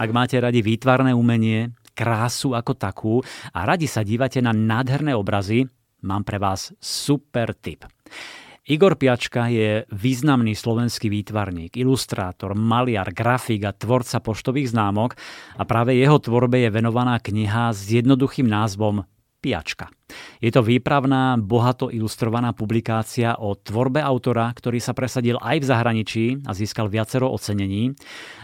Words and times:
Ak 0.00 0.16
máte 0.16 0.40
radi 0.40 0.64
výtvarné 0.64 1.12
umenie, 1.12 1.76
krásu 1.92 2.56
ako 2.56 2.72
takú 2.72 3.14
a 3.52 3.68
radi 3.68 3.84
sa 3.84 4.00
dívate 4.00 4.40
na 4.40 4.48
nádherné 4.56 5.12
obrazy, 5.12 5.68
mám 6.08 6.24
pre 6.24 6.40
vás 6.40 6.72
super 6.80 7.52
tip. 7.52 7.84
Igor 8.64 8.96
Piačka 8.96 9.52
je 9.52 9.84
významný 9.92 10.56
slovenský 10.56 11.12
výtvarník, 11.12 11.76
ilustrátor, 11.76 12.56
maliar, 12.56 13.12
grafik 13.12 13.60
a 13.68 13.76
tvorca 13.76 14.24
poštových 14.24 14.72
známok 14.72 15.20
a 15.60 15.68
práve 15.68 15.92
jeho 16.00 16.16
tvorbe 16.16 16.64
je 16.64 16.72
venovaná 16.72 17.20
kniha 17.20 17.68
s 17.68 17.92
jednoduchým 17.92 18.48
názvom 18.48 19.04
Piačka. 19.40 19.88
Je 20.44 20.52
to 20.52 20.60
výpravná, 20.60 21.40
bohato 21.40 21.88
ilustrovaná 21.88 22.52
publikácia 22.52 23.40
o 23.40 23.56
tvorbe 23.56 24.04
autora, 24.04 24.52
ktorý 24.52 24.76
sa 24.76 24.92
presadil 24.92 25.40
aj 25.40 25.56
v 25.64 25.68
zahraničí 25.68 26.24
a 26.44 26.52
získal 26.52 26.92
viacero 26.92 27.32
ocenení. 27.32 27.96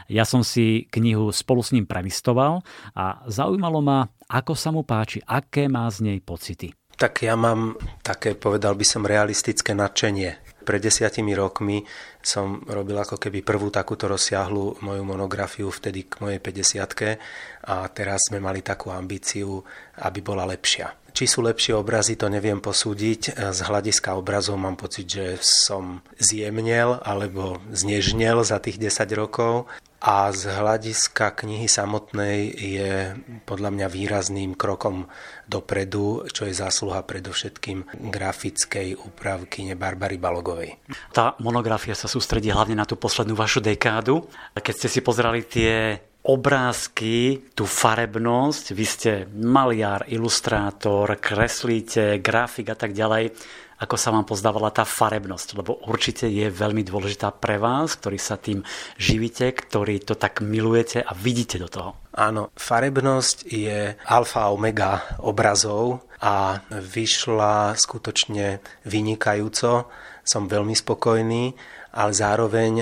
Ja 0.08 0.24
som 0.24 0.40
si 0.40 0.88
knihu 0.88 1.28
spolu 1.36 1.60
s 1.60 1.76
ním 1.76 1.84
prelistoval 1.84 2.64
a 2.96 3.20
zaujímalo 3.28 3.84
ma, 3.84 4.08
ako 4.24 4.56
sa 4.56 4.72
mu 4.72 4.88
páči, 4.88 5.20
aké 5.20 5.68
má 5.68 5.84
z 5.92 6.08
nej 6.08 6.18
pocity. 6.24 6.72
Tak 6.96 7.28
ja 7.28 7.36
mám 7.36 7.76
také, 8.00 8.32
povedal 8.32 8.72
by 8.72 8.84
som, 8.88 9.04
realistické 9.04 9.76
nadšenie. 9.76 10.64
Pred 10.66 10.80
desiatimi 10.82 11.36
rokmi 11.36 11.84
som 12.24 12.64
robil 12.66 12.98
ako 12.98 13.20
keby 13.20 13.44
prvú 13.44 13.70
takúto 13.70 14.10
rozsiahlu 14.10 14.82
moju 14.82 15.02
monografiu 15.06 15.70
vtedy 15.70 16.10
k 16.10 16.18
mojej 16.24 16.40
50 16.42 17.70
a 17.70 17.86
teraz 17.92 18.32
sme 18.32 18.42
mali 18.42 18.66
takú 18.66 18.90
ambíciu, 18.90 19.62
aby 20.02 20.24
bola 20.24 20.48
lepšia. 20.48 20.90
Či 21.16 21.24
sú 21.28 21.44
lepšie 21.44 21.76
obrazy, 21.76 22.18
to 22.18 22.32
neviem 22.32 22.58
posúdiť. 22.58 23.38
Z 23.38 23.60
hľadiska 23.62 24.16
obrazov 24.18 24.58
mám 24.58 24.76
pocit, 24.76 25.06
že 25.08 25.40
som 25.40 26.00
zjemnel 26.18 26.98
alebo 27.04 27.60
znežnel 27.70 28.42
za 28.42 28.58
tých 28.58 28.80
10 28.80 29.16
rokov. 29.16 29.68
A 29.96 30.28
z 30.28 30.52
hľadiska 30.52 31.32
knihy 31.32 31.66
samotnej 31.66 32.52
je 32.52 33.16
podľa 33.48 33.72
mňa 33.72 33.86
výrazným 33.88 34.52
krokom 34.52 35.08
dopredu, 35.48 36.28
čo 36.30 36.44
je 36.44 36.52
zásluha 36.52 37.00
predovšetkým 37.00 38.10
grafickej 38.12 39.00
úpravky 39.00 39.72
Barbary 39.72 40.20
Balogovej. 40.20 40.76
Tá 41.16 41.32
monografia 41.40 41.96
sa 41.96 42.12
sústredí 42.12 42.52
hlavne 42.52 42.76
na 42.76 42.84
tú 42.84 43.00
poslednú 43.00 43.32
vašu 43.32 43.64
dekádu. 43.64 44.28
Keď 44.52 44.74
ste 44.76 44.88
si 44.92 45.00
pozerali 45.00 45.42
tie 45.48 45.96
obrázky, 46.26 47.46
tú 47.54 47.64
farebnosť, 47.64 48.74
vy 48.74 48.84
ste 48.86 49.10
maliar, 49.30 50.10
ilustrátor, 50.10 51.14
kreslíte, 51.22 52.18
grafik 52.18 52.74
a 52.74 52.76
tak 52.76 52.92
ďalej 52.92 53.30
ako 53.76 53.96
sa 54.00 54.08
vám 54.08 54.24
pozdávala 54.24 54.72
tá 54.72 54.88
farebnosť, 54.88 55.48
lebo 55.60 55.76
určite 55.84 56.24
je 56.32 56.48
veľmi 56.48 56.80
dôležitá 56.80 57.28
pre 57.36 57.60
vás, 57.60 58.00
ktorý 58.00 58.16
sa 58.16 58.40
tým 58.40 58.64
živíte, 58.96 59.52
ktorý 59.52 60.00
to 60.00 60.16
tak 60.16 60.40
milujete 60.40 61.04
a 61.04 61.12
vidíte 61.12 61.60
do 61.60 61.68
toho. 61.68 61.90
Áno, 62.16 62.48
farebnosť 62.56 63.36
je 63.44 63.92
alfa 64.08 64.48
a 64.48 64.52
omega 64.56 65.20
obrazov 65.20 66.08
a 66.24 66.64
vyšla 66.72 67.76
skutočne 67.76 68.64
vynikajúco. 68.88 69.92
Som 70.24 70.48
veľmi 70.48 70.72
spokojný, 70.72 71.52
ale 71.92 72.12
zároveň 72.16 72.72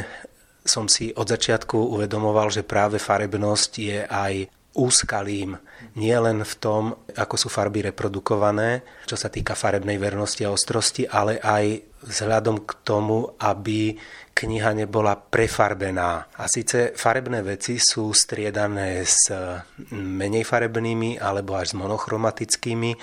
som 0.65 0.89
si 0.89 1.13
od 1.13 1.29
začiatku 1.29 1.77
uvedomoval, 1.77 2.49
že 2.49 2.65
práve 2.65 2.97
farebnosť 2.97 3.73
je 3.79 3.99
aj 4.09 4.35
úskalým 4.75 5.55
nie 5.95 6.17
len 6.19 6.43
v 6.43 6.55
tom, 6.59 6.83
ako 7.15 7.35
sú 7.39 7.49
farby 7.53 7.87
reprodukované, 7.87 8.83
čo 9.07 9.15
sa 9.15 9.31
týka 9.31 9.55
farebnej 9.55 9.95
vernosti 10.03 10.43
a 10.43 10.51
ostrosti, 10.51 11.07
ale 11.07 11.39
aj 11.39 11.95
vzhľadom 12.03 12.67
k 12.67 12.71
tomu, 12.83 13.39
aby 13.39 13.95
kniha 14.35 14.75
nebola 14.75 15.15
prefarbená. 15.15 16.27
A 16.35 16.45
síce 16.51 16.91
farebné 16.99 17.47
veci 17.47 17.79
sú 17.79 18.11
striedané 18.11 19.07
s 19.07 19.31
menej 19.95 20.43
farebnými 20.43 21.23
alebo 21.23 21.55
až 21.55 21.73
s 21.73 21.79
monochromatickými. 21.79 22.99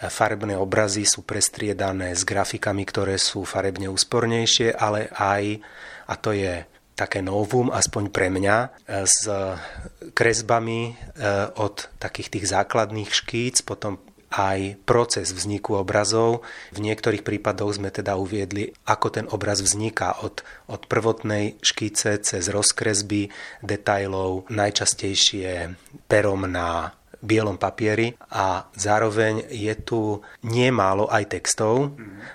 Farebné 0.00 0.56
obrazy 0.56 1.04
sú 1.04 1.28
prestriedané 1.28 2.16
s 2.16 2.24
grafikami, 2.24 2.88
ktoré 2.88 3.20
sú 3.20 3.44
farebne 3.44 3.92
úspornejšie, 3.92 4.72
ale 4.72 5.12
aj, 5.12 5.60
a 6.08 6.14
to 6.16 6.32
je 6.32 6.64
také 7.00 7.24
novum, 7.24 7.72
aspoň 7.72 8.12
pre 8.12 8.28
mňa, 8.28 8.56
e, 8.60 8.68
s 9.08 9.24
kresbami 10.12 10.80
e, 10.84 10.92
od 11.56 11.88
takých 11.96 12.28
tých 12.36 12.46
základných 12.52 13.08
škíc, 13.08 13.64
potom 13.64 13.96
aj 14.30 14.78
proces 14.86 15.34
vzniku 15.34 15.82
obrazov. 15.82 16.46
V 16.70 16.78
niektorých 16.78 17.26
prípadoch 17.26 17.82
sme 17.82 17.90
teda 17.90 18.14
uviedli, 18.14 18.70
ako 18.86 19.06
ten 19.10 19.26
obraz 19.26 19.58
vzniká 19.58 20.22
od, 20.22 20.46
od 20.70 20.86
prvotnej 20.86 21.58
škíce 21.58 22.22
cez 22.22 22.46
rozkresby 22.46 23.34
detailov, 23.58 24.46
najčastejšie 24.46 25.74
perom 26.06 26.46
na 26.46 26.94
bielom 27.20 27.60
papieri 27.60 28.16
a 28.32 28.64
zároveň 28.72 29.52
je 29.52 29.74
tu 29.84 30.20
nemálo 30.44 31.06
aj 31.12 31.36
textov. 31.36 31.94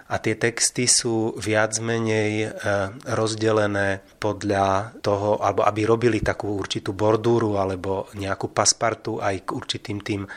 A 0.10 0.22
tie 0.22 0.38
texty 0.38 0.86
sú 0.86 1.34
viac 1.42 1.78
menej 1.82 2.32
e, 2.46 2.48
rozdelené 3.10 4.06
podľa 4.22 4.98
toho, 5.02 5.42
alebo 5.42 5.66
aby 5.66 5.82
robili 5.86 6.22
takú 6.22 6.54
určitú 6.54 6.94
bordúru 6.94 7.58
alebo 7.58 8.10
nejakú 8.14 8.54
paspartu 8.54 9.18
aj 9.18 9.50
k 9.50 9.50
určitým 9.58 9.98
tým 10.06 10.22
e, 10.26 10.30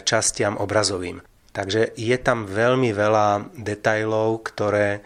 častiam 0.00 0.56
obrazovým. 0.56 1.20
Takže 1.52 1.92
je 2.00 2.16
tam 2.16 2.48
veľmi 2.48 2.96
veľa 2.96 3.52
detajlov, 3.60 4.40
ktoré 4.40 4.88
e, 4.96 5.00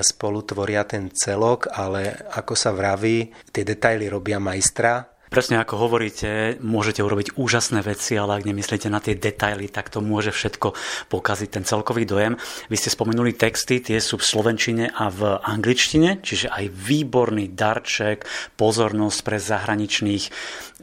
spolu 0.00 0.40
tvoria 0.48 0.88
ten 0.88 1.12
celok, 1.12 1.68
ale 1.68 2.16
ako 2.32 2.56
sa 2.56 2.72
vraví, 2.72 3.28
tie 3.52 3.68
detaily 3.68 4.08
robia 4.08 4.40
majstra 4.40 5.19
Presne 5.30 5.62
ako 5.62 5.86
hovoríte, 5.86 6.58
môžete 6.58 7.06
urobiť 7.06 7.38
úžasné 7.38 7.86
veci, 7.86 8.18
ale 8.18 8.42
ak 8.42 8.50
nemyslíte 8.50 8.90
na 8.90 8.98
tie 8.98 9.14
detaily, 9.14 9.70
tak 9.70 9.86
to 9.86 10.02
môže 10.02 10.34
všetko 10.34 10.74
pokaziť 11.06 11.48
ten 11.54 11.62
celkový 11.62 12.02
dojem. 12.02 12.34
Vy 12.66 12.74
ste 12.74 12.90
spomenuli 12.90 13.38
texty, 13.38 13.78
tie 13.78 14.02
sú 14.02 14.18
v 14.18 14.26
slovenčine 14.26 14.90
a 14.90 15.06
v 15.06 15.38
angličtine, 15.38 16.18
čiže 16.18 16.50
aj 16.50 16.74
výborný 16.74 17.54
darček, 17.54 18.26
pozornosť 18.58 19.18
pre 19.22 19.38
zahraničných 19.38 20.24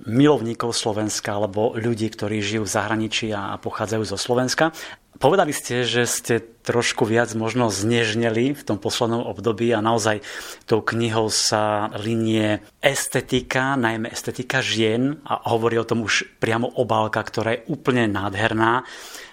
milovníkov 0.08 0.72
Slovenska 0.72 1.36
alebo 1.36 1.76
ľudí, 1.76 2.08
ktorí 2.08 2.40
žijú 2.40 2.64
v 2.64 2.72
zahraničí 2.72 3.36
a 3.36 3.60
pochádzajú 3.60 4.04
zo 4.08 4.16
Slovenska. 4.16 4.72
Povedali 5.20 5.52
ste, 5.52 5.84
že 5.84 6.08
ste 6.08 6.40
trošku 6.68 7.08
viac 7.08 7.32
možno 7.32 7.72
znežneli 7.72 8.52
v 8.52 8.62
tom 8.68 8.76
poslednom 8.76 9.24
období 9.24 9.72
a 9.72 9.80
naozaj 9.80 10.20
tou 10.68 10.84
knihou 10.84 11.32
sa 11.32 11.88
linie 11.96 12.60
estetika, 12.84 13.80
najmä 13.80 14.12
estetika 14.12 14.60
žien 14.60 15.24
a 15.24 15.48
hovorí 15.48 15.80
o 15.80 15.88
tom 15.88 16.04
už 16.04 16.28
priamo 16.44 16.68
obálka, 16.76 17.24
ktorá 17.24 17.56
je 17.56 17.66
úplne 17.72 18.12
nádherná. 18.12 18.84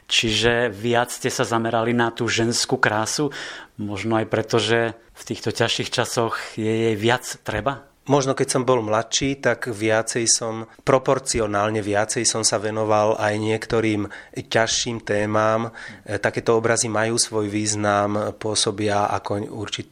Čiže 0.07 0.71
viac 0.71 1.11
ste 1.11 1.33
sa 1.33 1.43
zamerali 1.43 1.97
na 1.97 2.13
tú 2.15 2.29
ženskú 2.29 2.77
krásu, 2.79 3.33
možno 3.81 4.21
aj 4.21 4.27
preto, 4.31 4.61
že 4.63 4.95
v 5.17 5.23
týchto 5.27 5.51
ťažších 5.51 5.91
časoch 5.91 6.39
je 6.55 6.71
jej 6.71 6.95
viac 6.95 7.25
treba? 7.43 7.94
Možno 8.05 8.37
keď 8.37 8.49
som 8.53 8.63
bol 8.69 8.85
mladší, 8.85 9.41
tak 9.41 9.73
viacej 9.73 10.29
som, 10.29 10.69
proporcionálne 10.85 11.81
viacej 11.81 12.29
som 12.29 12.45
sa 12.45 12.61
venoval 12.61 13.17
aj 13.17 13.35
niektorým 13.41 14.05
ťažším 14.37 15.01
témam. 15.01 15.73
E, 16.05 16.21
takéto 16.21 16.53
obrazy 16.53 16.93
majú 16.93 17.17
svoj 17.17 17.49
význam, 17.49 18.37
pôsobia 18.37 19.09
ako 19.09 19.49
určitý 19.49 19.89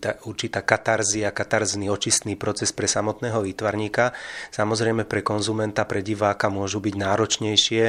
tá, 0.00 0.18
určitá 0.24 0.64
katarzia, 0.64 1.36
katarzný 1.36 1.92
očistný 1.92 2.34
proces 2.34 2.72
pre 2.72 2.88
samotného 2.88 3.44
výtvarníka. 3.44 4.16
Samozrejme 4.50 5.04
pre 5.04 5.20
konzumenta, 5.20 5.84
pre 5.84 6.00
diváka 6.00 6.48
môžu 6.48 6.80
byť 6.80 6.94
náročnejšie 6.96 7.84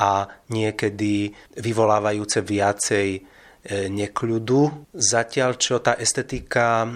a 0.00 0.26
niekedy 0.48 1.36
vyvolávajúce 1.60 2.40
viacej 2.40 3.35
nekľudu. 3.70 4.94
Zatiaľ, 4.94 5.58
čo 5.58 5.82
tá 5.82 5.98
estetika, 5.98 6.86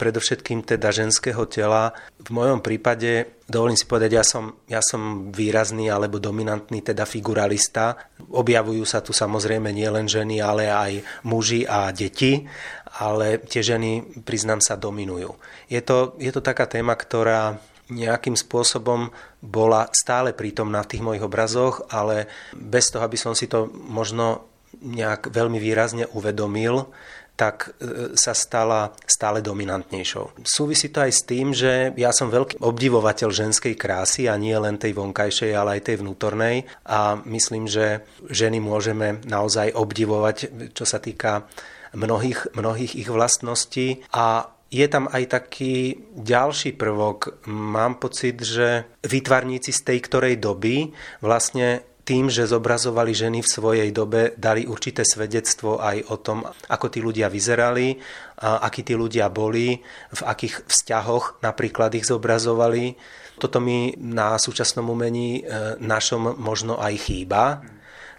predovšetkým 0.00 0.64
teda 0.64 0.88
ženského 0.88 1.44
tela, 1.44 1.92
v 2.16 2.30
mojom 2.32 2.64
prípade, 2.64 3.44
dovolím 3.44 3.76
si 3.76 3.84
povedať, 3.84 4.10
ja 4.16 4.24
som, 4.24 4.56
ja 4.64 4.80
som 4.80 5.28
výrazný 5.28 5.92
alebo 5.92 6.16
dominantný 6.16 6.80
teda 6.80 7.04
figuralista. 7.04 8.08
Objavujú 8.32 8.84
sa 8.88 9.04
tu 9.04 9.12
samozrejme 9.12 9.68
nielen 9.68 10.08
ženy, 10.08 10.40
ale 10.40 10.72
aj 10.72 10.92
muži 11.28 11.68
a 11.68 11.92
deti, 11.92 12.48
ale 12.96 13.44
tie 13.44 13.60
ženy, 13.60 14.24
priznám 14.24 14.64
sa, 14.64 14.80
dominujú. 14.80 15.36
Je 15.68 15.84
to, 15.84 16.16
je 16.16 16.32
to 16.32 16.40
taká 16.40 16.64
téma, 16.64 16.96
ktorá 16.96 17.60
nejakým 17.92 18.32
spôsobom 18.32 19.12
bola 19.44 19.92
stále 19.92 20.32
prítomná 20.32 20.80
v 20.80 20.90
tých 20.96 21.04
mojich 21.04 21.20
obrazoch, 21.20 21.84
ale 21.92 22.32
bez 22.56 22.88
toho, 22.88 23.04
aby 23.04 23.20
som 23.20 23.36
si 23.36 23.44
to 23.44 23.68
možno 23.68 24.53
nejak 24.84 25.32
veľmi 25.32 25.56
výrazne 25.56 26.04
uvedomil, 26.12 26.92
tak 27.34 27.74
e, 27.82 28.14
sa 28.14 28.30
stala 28.30 28.94
stále 29.10 29.42
dominantnejšou. 29.42 30.46
Súvisí 30.46 30.94
to 30.94 31.02
aj 31.02 31.12
s 31.12 31.22
tým, 31.26 31.50
že 31.50 31.90
ja 31.98 32.14
som 32.14 32.30
veľký 32.30 32.62
obdivovateľ 32.62 33.28
ženskej 33.34 33.74
krásy 33.74 34.30
a 34.30 34.38
nie 34.38 34.54
len 34.54 34.78
tej 34.78 34.94
vonkajšej, 34.94 35.50
ale 35.50 35.78
aj 35.78 35.90
tej 35.90 35.96
vnútornej 35.98 36.62
a 36.86 37.18
myslím, 37.26 37.66
že 37.66 38.06
ženy 38.30 38.62
môžeme 38.62 39.18
naozaj 39.26 39.74
obdivovať, 39.74 40.70
čo 40.78 40.86
sa 40.86 41.02
týka 41.02 41.50
mnohých, 41.94 42.54
mnohých 42.54 42.94
ich 42.94 43.10
vlastností 43.10 44.06
a 44.14 44.54
je 44.74 44.86
tam 44.90 45.06
aj 45.06 45.30
taký 45.30 46.02
ďalší 46.18 46.74
prvok. 46.74 47.46
Mám 47.46 48.02
pocit, 48.02 48.42
že 48.42 48.90
výtvarníci 49.06 49.70
z 49.70 49.80
tej 49.86 49.98
ktorej 50.02 50.34
doby 50.42 50.90
vlastne 51.22 51.86
tým, 52.04 52.28
že 52.28 52.44
zobrazovali 52.44 53.16
ženy 53.16 53.40
v 53.40 53.48
svojej 53.48 53.90
dobe, 53.90 54.36
dali 54.36 54.68
určité 54.68 55.02
svedectvo 55.08 55.80
aj 55.80 56.12
o 56.12 56.16
tom, 56.20 56.44
ako 56.44 56.86
tí 56.92 57.00
ľudia 57.00 57.32
vyzerali, 57.32 57.96
akí 58.38 58.84
tí 58.84 58.92
ľudia 58.92 59.32
boli, 59.32 59.80
v 60.12 60.22
akých 60.22 60.68
vzťahoch 60.68 61.40
napríklad 61.40 61.96
ich 61.96 62.04
zobrazovali. 62.04 62.94
Toto 63.40 63.58
mi 63.58 63.96
na 63.98 64.38
súčasnom 64.38 64.86
umení 64.86 65.42
e, 65.42 65.74
našom 65.82 66.38
možno 66.38 66.78
aj 66.78 66.94
chýba. 67.10 67.66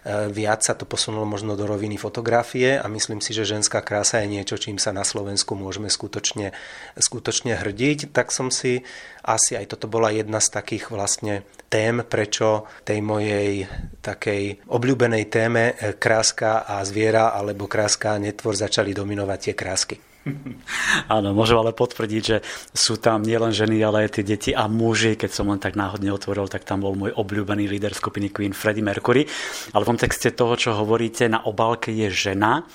E, 0.06 0.30
viac 0.30 0.62
sa 0.62 0.78
to 0.78 0.86
posunulo 0.86 1.26
možno 1.26 1.58
do 1.58 1.66
roviny 1.66 1.98
fotografie 1.98 2.78
a 2.78 2.86
myslím 2.86 3.18
si, 3.18 3.34
že 3.34 3.42
ženská 3.42 3.82
krása 3.82 4.22
je 4.22 4.38
niečo, 4.38 4.54
čím 4.54 4.78
sa 4.78 4.94
na 4.94 5.02
Slovensku 5.02 5.58
môžeme 5.58 5.90
skutočne, 5.90 6.54
skutočne 6.94 7.58
hrdiť. 7.58 8.14
Tak 8.14 8.30
som 8.30 8.54
si 8.54 8.86
asi 9.26 9.58
aj 9.58 9.74
toto 9.74 9.90
bola 9.90 10.14
jedna 10.14 10.38
z 10.38 10.54
takých 10.54 10.94
vlastne 10.94 11.42
tém, 11.66 12.06
prečo 12.06 12.70
tej 12.86 13.02
mojej 13.02 13.66
takej 13.98 14.70
obľúbenej 14.70 15.26
téme 15.26 15.74
e, 15.74 15.98
kráska 15.98 16.62
a 16.62 16.86
zviera 16.86 17.34
alebo 17.34 17.66
kráska 17.66 18.14
a 18.14 18.22
netvor 18.22 18.54
začali 18.54 18.94
dominovať 18.94 19.38
tie 19.50 19.54
krásky. 19.58 20.15
Áno, 21.14 21.32
môžem 21.32 21.58
ale 21.58 21.72
potvrdiť, 21.72 22.22
že 22.22 22.42
sú 22.74 22.98
tam 22.98 23.22
nielen 23.22 23.54
ženy, 23.54 23.78
ale 23.82 24.06
aj 24.06 24.20
tie 24.20 24.24
deti 24.26 24.50
a 24.50 24.66
muži. 24.66 25.14
Keď 25.14 25.30
som 25.30 25.50
len 25.50 25.62
tak 25.62 25.78
náhodne 25.78 26.10
otvoril, 26.10 26.50
tak 26.50 26.66
tam 26.66 26.82
bol 26.82 26.98
môj 26.98 27.14
obľúbený 27.14 27.70
líder 27.70 27.94
skupiny 27.94 28.30
Queen 28.34 28.54
Freddie 28.54 28.84
Mercury. 28.84 29.26
Ale 29.72 29.82
v 29.86 29.90
kontexte 29.94 30.34
toho, 30.34 30.58
čo 30.58 30.74
hovoríte, 30.74 31.30
na 31.30 31.46
obálke 31.46 31.94
je 31.94 32.10
žena 32.10 32.66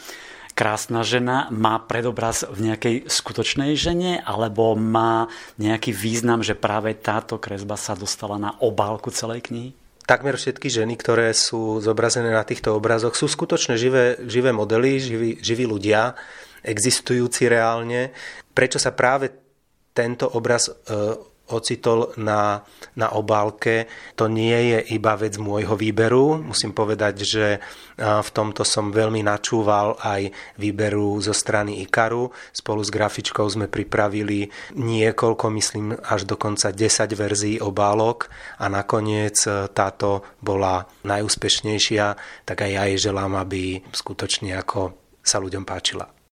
krásna 0.52 1.02
žena 1.02 1.48
má 1.50 1.80
predobraz 1.80 2.44
v 2.44 2.70
nejakej 2.70 2.96
skutočnej 3.08 3.72
žene 3.80 4.20
alebo 4.20 4.76
má 4.76 5.32
nejaký 5.56 5.96
význam, 5.96 6.44
že 6.44 6.60
práve 6.60 6.92
táto 6.92 7.40
kresba 7.40 7.80
sa 7.80 7.96
dostala 7.96 8.36
na 8.36 8.52
obálku 8.60 9.10
celej 9.16 9.48
knihy? 9.48 9.72
Takmer 10.04 10.36
všetky 10.36 10.68
ženy, 10.68 11.00
ktoré 11.00 11.32
sú 11.32 11.80
zobrazené 11.80 12.36
na 12.36 12.44
týchto 12.44 12.76
obrazoch, 12.76 13.16
sú 13.16 13.32
skutočne 13.32 13.80
živé, 13.80 14.20
živé 14.28 14.52
modely, 14.52 15.00
živí, 15.00 15.30
živí 15.40 15.64
ľudia 15.64 16.20
existujúci 16.64 17.50
reálne. 17.50 18.14
Prečo 18.54 18.78
sa 18.78 18.94
práve 18.94 19.34
tento 19.92 20.30
obraz 20.32 20.70
e, 20.70 20.74
ocitol 21.52 22.16
na, 22.16 22.64
na 22.96 23.12
obálke. 23.12 23.86
To 24.16 24.32
nie 24.32 24.76
je 24.76 24.96
iba 24.96 25.20
vec 25.20 25.36
môjho 25.36 25.76
výberu. 25.76 26.40
Musím 26.40 26.72
povedať, 26.72 27.28
že 27.28 27.46
e, 27.56 27.60
v 28.00 28.30
tomto 28.32 28.64
som 28.64 28.90
veľmi 28.90 29.22
načúval 29.22 30.00
aj 30.00 30.32
výberu 30.58 31.20
zo 31.20 31.36
strany 31.36 31.84
Ikaru. 31.84 32.32
Spolu 32.56 32.82
s 32.82 32.90
grafičkou 32.90 33.44
sme 33.52 33.68
pripravili 33.68 34.48
niekoľko, 34.80 35.46
myslím 35.60 35.94
až 36.00 36.24
dokonca 36.26 36.72
10 36.72 37.12
verzií 37.14 37.58
obálok 37.60 38.32
a 38.64 38.72
nakoniec 38.72 39.38
e, 39.46 39.68
táto 39.76 40.24
bola 40.40 40.88
najúspešnejšia, 41.04 42.06
tak 42.48 42.64
aj 42.64 42.72
ja 42.72 42.84
jej 42.88 43.12
želám, 43.12 43.36
aby 43.38 43.84
skutočne 43.92 44.56
ako 44.56 44.96
sa 45.22 45.38
ľuďom 45.38 45.68
páčila. 45.68 46.21